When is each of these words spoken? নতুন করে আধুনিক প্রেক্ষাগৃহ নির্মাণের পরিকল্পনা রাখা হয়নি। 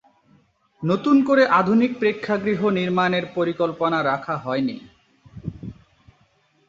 নতুন 0.83 1.15
করে 1.23 1.43
আধুনিক 1.59 1.91
প্রেক্ষাগৃহ 1.99 2.61
নির্মাণের 2.69 3.25
পরিকল্পনা 3.35 3.99
রাখা 4.03 4.35
হয়নি। 4.37 4.77